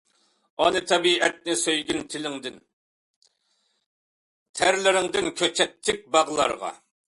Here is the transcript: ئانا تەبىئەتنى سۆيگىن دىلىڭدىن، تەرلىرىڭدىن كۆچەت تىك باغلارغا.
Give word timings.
ئانا 0.63 0.79
تەبىئەتنى 0.91 1.53
سۆيگىن 1.63 1.99
دىلىڭدىن، 2.13 2.57
تەرلىرىڭدىن 4.61 5.31
كۆچەت 5.43 5.81
تىك 5.91 6.05
باغلارغا. 6.17 6.77